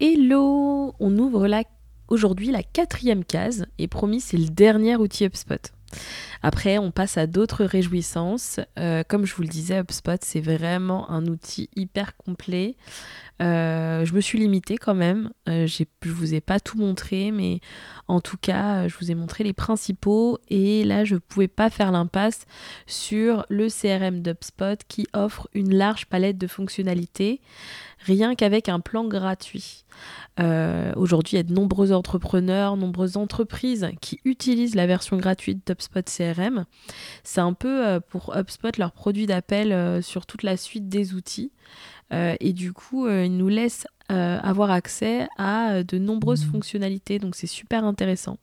[0.00, 1.62] Hello On ouvre la...
[2.08, 5.70] aujourd'hui la quatrième case et promis c'est le dernier outil HubSpot.
[6.44, 8.60] Après, on passe à d'autres réjouissances.
[8.78, 12.76] Euh, comme je vous le disais, HubSpot, c'est vraiment un outil hyper complet.
[13.40, 15.30] Euh, je me suis limitée quand même.
[15.48, 17.60] Euh, je ne vous ai pas tout montré, mais
[18.08, 20.38] en tout cas, je vous ai montré les principaux.
[20.48, 22.44] Et là, je ne pouvais pas faire l'impasse
[22.86, 27.40] sur le CRM d'HubSpot qui offre une large palette de fonctionnalités,
[28.00, 29.86] rien qu'avec un plan gratuit.
[30.96, 35.83] Aujourd'hui, il y a de nombreux entrepreneurs, nombreuses entreprises qui utilisent la version gratuite d'HubSpot
[35.88, 36.64] CRM.
[37.22, 41.52] C'est un peu pour HubSpot leur produit d'appel sur toute la suite des outils.
[42.12, 47.18] Euh, et du coup, euh, il nous laisse euh, avoir accès à de nombreuses fonctionnalités.
[47.18, 48.38] Donc c'est super intéressant.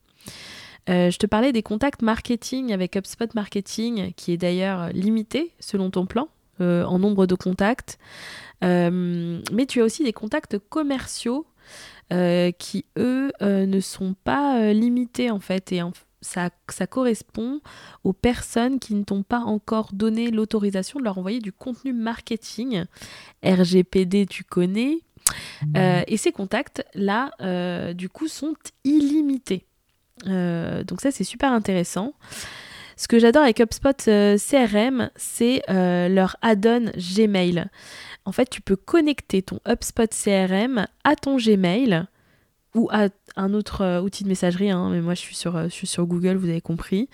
[0.88, 6.06] je te parlais des contacts marketing avec HubSpot Marketing, qui est d'ailleurs limité selon ton
[6.06, 6.28] plan
[6.60, 7.98] en nombre de contacts.
[8.62, 11.48] mais tu as aussi des contacts commerciaux
[12.10, 15.72] qui, eux, ne sont pas limités en fait.
[15.72, 15.82] Et
[16.22, 16.50] ça,
[16.90, 17.62] correspond
[18.04, 22.86] aux personnes qui ne t'ont pas encore donné l'autorisation de leur envoyer du contenu marketing.
[23.44, 25.00] RGPD, tu connais.
[25.66, 25.74] Mmh.
[25.78, 29.66] Euh, et ces contacts-là, euh, du coup, sont illimités.
[30.28, 32.14] Euh, donc ça, c'est super intéressant.
[32.98, 37.66] Ce que j'adore avec HubSpot CRM, c'est leur add-on Gmail.
[38.26, 42.06] En fait, tu peux connecter ton HubSpot CRM à ton Gmail
[42.76, 45.68] ou à un autre euh, outil de messagerie, hein, mais moi je suis, sur, euh,
[45.70, 47.10] sur Google, vous avez compris,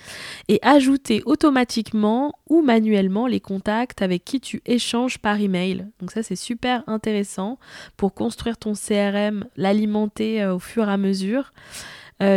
[0.47, 5.88] et ajouter automatiquement ou manuellement les contacts avec qui tu échanges par email.
[5.99, 7.58] Donc ça c'est super intéressant
[7.97, 11.53] pour construire ton CRM, l'alimenter euh, au fur et à mesure.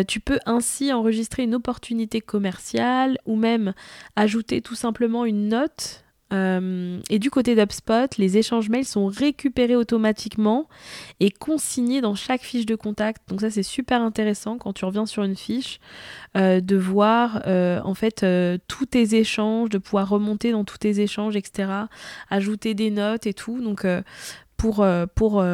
[0.08, 3.72] tu peux ainsi enregistrer une opportunité commerciale ou même
[4.14, 9.76] ajouter tout simplement une note euh, et du côté d'UpSpot, les échanges mails sont récupérés
[9.76, 10.68] automatiquement
[11.18, 13.28] et consignés dans chaque fiche de contact.
[13.28, 15.80] Donc ça c'est super intéressant quand tu reviens sur une fiche
[16.36, 18.24] euh, de voir euh, en fait
[18.68, 21.70] tous tes échanges, de pouvoir remonter dans tous tes échanges, etc.
[22.28, 23.60] Ajouter des notes et tout.
[23.60, 23.86] Donc
[24.56, 25.44] pour, pour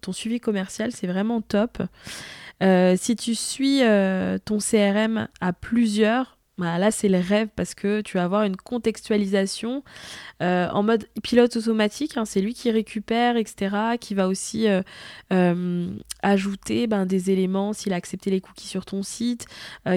[0.00, 1.82] ton suivi commercial, c'est vraiment top.
[2.60, 3.80] si tu suis
[4.44, 8.56] ton CRM à plusieurs, bah, là, c'est le rêve parce que tu vas avoir une
[8.56, 9.82] contextualisation
[10.40, 12.16] euh, en mode pilote automatique.
[12.16, 13.96] Hein, c'est lui qui récupère, etc.
[14.00, 14.80] Qui va aussi euh,
[15.32, 15.90] euh,
[16.22, 19.46] ajouter ben, des éléments s'il a accepté les cookies sur ton site,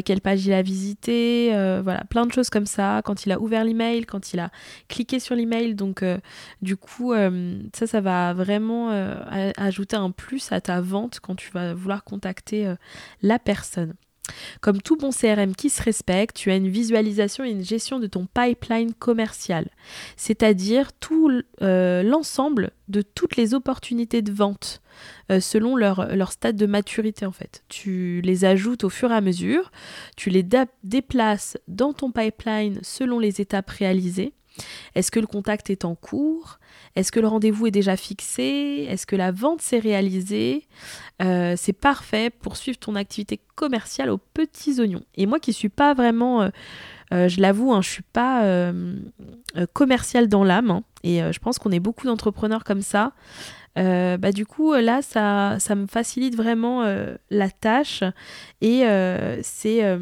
[0.05, 1.49] quelle page il a visité,
[1.83, 3.01] voilà, plein de choses comme ça.
[3.05, 4.49] Quand il a ouvert l'email, quand il a
[4.87, 5.75] cliqué sur l'email.
[5.75, 6.03] Donc,
[6.63, 7.13] du coup,
[7.73, 8.89] ça, ça va vraiment
[9.55, 12.73] ajouter un plus à ta vente quand tu vas vouloir contacter
[13.21, 13.93] la personne.
[14.61, 18.07] Comme tout bon CRM qui se respecte, tu as une visualisation et une gestion de
[18.07, 19.69] ton pipeline commercial,
[20.17, 24.81] c'est-à-dire tout euh, l'ensemble de toutes les opportunités de vente
[25.31, 27.63] euh, selon leur, leur, stade de maturité en fait.
[27.67, 29.71] Tu les ajoutes au fur et à mesure,
[30.15, 30.45] tu les
[30.83, 34.33] déplaces dans ton pipeline selon les étapes réalisées
[34.95, 36.59] est-ce que le contact est en cours?
[36.95, 38.87] Est-ce que le rendez-vous est déjà fixé?
[38.89, 40.67] Est-ce que la vente s'est réalisée?
[41.21, 45.03] Euh, C'est parfait pour suivre ton activité commerciale aux petits oignons.
[45.15, 46.49] Et moi qui suis pas vraiment, euh,
[47.13, 48.43] euh, je l'avoue, hein, je suis pas
[49.73, 53.13] commercial dans l'âme, hein, et je pense qu'on est beaucoup d'entrepreneurs comme ça.
[53.75, 56.83] bah du coup là ça, ça me facilite vraiment
[57.29, 58.03] la tâche
[58.61, 58.83] et
[59.43, 59.99] c'est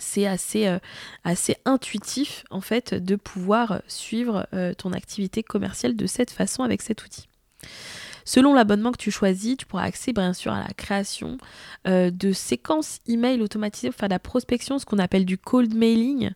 [0.00, 0.78] c'est assez, euh,
[1.24, 6.82] assez intuitif en fait de pouvoir suivre euh, ton activité commerciale de cette façon avec
[6.82, 7.28] cet outil.
[8.26, 11.38] Selon l'abonnement que tu choisis, tu pourras accéder bien sûr à la création
[11.86, 15.72] euh, de séquences email automatisées pour faire de la prospection, ce qu'on appelle du cold
[15.72, 16.32] mailing.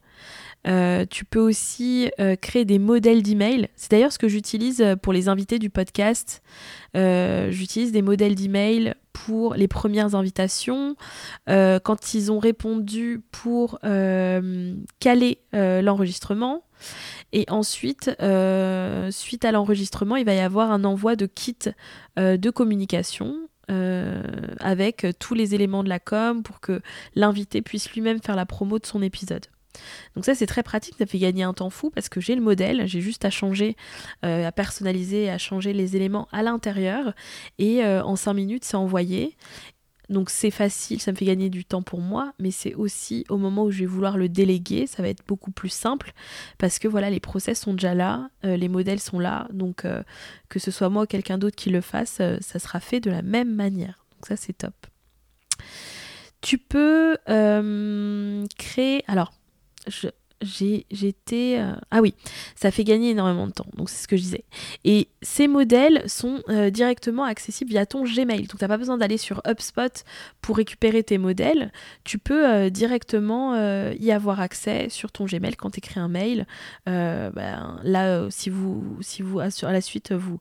[0.64, 2.10] Tu peux aussi
[2.40, 3.68] créer des modèles d'email.
[3.76, 6.42] C'est d'ailleurs ce que j'utilise pour les invités du podcast.
[6.94, 10.96] j'utilise des modèles d'email pour les premières invitations,
[11.48, 16.64] euh, quand ils ont répondu pour euh, caler euh, l'enregistrement.
[17.32, 18.10] Et ensuite,
[19.10, 21.58] suite à l'enregistrement, il va y avoir un envoi de kit
[22.16, 23.36] de communication
[23.68, 26.80] avec tous les éléments de la com pour que
[27.14, 29.46] l'invité puisse lui-même faire la promo de son épisode.
[30.14, 32.40] Donc ça c'est très pratique, ça fait gagner un temps fou parce que j'ai le
[32.40, 33.76] modèle, j'ai juste à changer,
[34.24, 37.14] euh, à personnaliser, à changer les éléments à l'intérieur
[37.58, 39.36] et euh, en 5 minutes c'est envoyé.
[40.08, 43.36] Donc c'est facile, ça me fait gagner du temps pour moi, mais c'est aussi au
[43.36, 46.14] moment où je vais vouloir le déléguer, ça va être beaucoup plus simple
[46.58, 49.86] parce que voilà, les process sont déjà là, euh, les modèles sont là, donc
[50.48, 53.22] que ce soit moi ou quelqu'un d'autre qui le fasse, ça sera fait de la
[53.22, 54.04] même manière.
[54.16, 54.74] Donc ça c'est top.
[56.40, 57.16] Tu peux
[58.58, 59.32] créer, alors
[60.42, 61.58] j'étais...
[61.58, 62.14] Euh, ah oui,
[62.54, 64.44] ça fait gagner énormément de temps, donc c'est ce que je disais.
[64.84, 68.46] Et ces modèles sont euh, directement accessibles via ton Gmail.
[68.46, 70.04] Donc tu n'as pas besoin d'aller sur HubSpot
[70.40, 71.72] pour récupérer tes modèles.
[72.04, 73.50] Tu peux euh, directement
[73.92, 76.46] y avoir accès sur ton Gmail quand tu écris un mail.
[76.86, 80.40] Ben, là, si vous, si vous, à la suite, vous,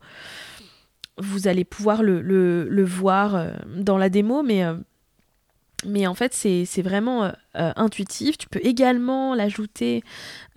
[1.18, 4.63] vous allez pouvoir le, le voir dans la démo, mais
[5.86, 8.38] mais en fait, c'est vraiment euh, euh, intuitif.
[8.38, 10.04] Tu peux également l'ajouter,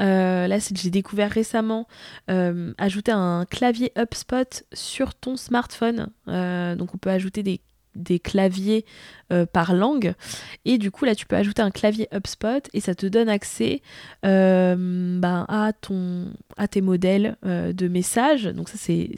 [0.00, 1.86] euh, là j'ai découvert récemment,
[2.78, 6.08] ajouter un clavier HubSpot sur ton smartphone.
[6.26, 7.60] donc on peut ajouter des
[7.94, 8.84] des claviers
[9.32, 10.14] euh, par langue.
[10.64, 13.80] Et du coup, là, tu peux ajouter un clavier HubSpot et ça te donne accès
[14.24, 18.44] euh, ben, à, ton, à tes modèles euh, de messages.
[18.44, 19.16] Donc ça, c'est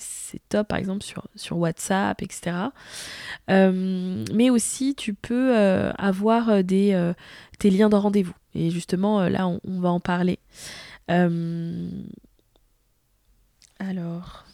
[0.48, 1.04] top, par exemple,
[1.34, 2.56] sur, WhatsApp, etc.
[3.48, 5.54] mais aussi, tu peux
[5.98, 7.12] avoir des,
[7.58, 8.34] tes liens de rendez-vous.
[8.54, 10.38] Et justement, là, on, va en parler.
[13.78, 14.44] alors...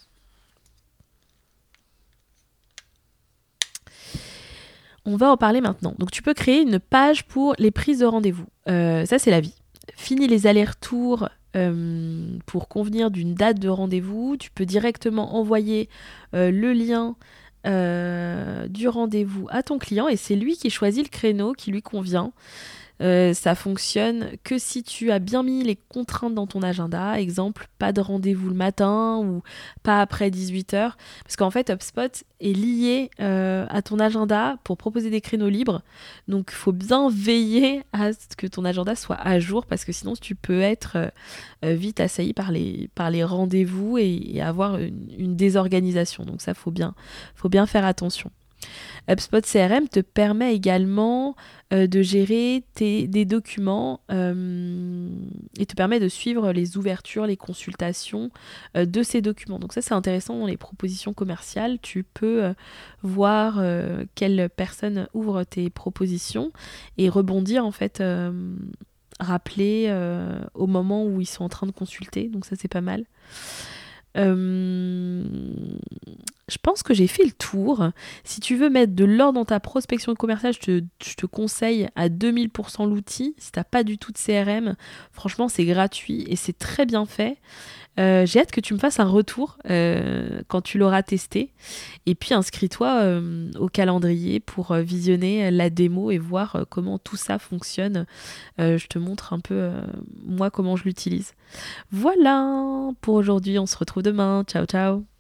[5.05, 5.95] On va en parler maintenant.
[5.99, 8.47] Donc tu peux créer une page pour les prises de rendez-vous.
[8.69, 9.55] Euh, ça c'est la vie.
[9.97, 14.37] Fini les allers-retours euh, pour convenir d'une date de rendez-vous.
[14.39, 15.89] Tu peux directement envoyer
[16.35, 17.17] euh, le lien
[17.63, 22.33] du rendez-vous à ton client et c'est lui qui choisit le créneau qui lui convient.
[23.01, 27.19] Euh, ça fonctionne que si tu as bien mis les contraintes dans ton agenda.
[27.19, 29.43] Exemple, pas de rendez-vous le matin ou
[29.83, 30.93] pas après 18h.
[31.25, 35.83] Parce qu'en fait, HubSpot est lié euh, à ton agenda pour proposer des créneaux libres.
[36.29, 39.93] Donc, il faut bien veiller à ce que ton agenda soit à jour parce que
[39.93, 41.13] sinon, tu peux être
[41.65, 46.25] euh, vite assailli par les, rendez-vous et, avoir une, désorganisation.
[46.25, 46.73] Donc, ça, faut
[47.35, 48.31] faut bien faire attention.
[49.09, 51.37] HubSpot CRM te permet également
[51.73, 55.09] euh, de gérer des documents euh,
[55.59, 58.31] et te permet de suivre les ouvertures, les consultations
[58.77, 59.59] euh, de ces documents.
[59.59, 61.79] Donc ça c'est intéressant dans les propositions commerciales.
[61.81, 62.55] Tu peux
[63.03, 63.63] voir
[64.15, 66.53] quelle personne ouvre tes propositions
[66.99, 68.03] et rebondir en fait
[69.19, 69.95] rappeler
[70.55, 72.29] au moment où ils sont en train de consulter.
[72.29, 73.05] Donc ça c'est pas mal.
[76.51, 77.91] Je pense que j'ai fait le tour.
[78.25, 81.89] Si tu veux mettre de l'ordre dans ta prospection commerciale, je te, je te conseille
[81.97, 83.35] à 2000% l'outil.
[83.39, 84.77] Si t'as pas du tout de CRM,
[85.13, 87.39] franchement, c'est gratuit et c'est très bien fait.
[87.99, 91.53] Euh, j'ai hâte que tu me fasses un retour euh, quand tu l'auras testé.
[92.07, 97.39] Et puis inscris-toi euh, au calendrier pour visionner la démo et voir comment tout ça
[97.39, 98.07] fonctionne.
[98.59, 99.71] je te montre un peu
[100.25, 101.33] moi comment je l'utilise.
[101.91, 104.45] Voilà pour aujourd'hui, on se retrouve demain.
[104.47, 105.20] Ciao ciao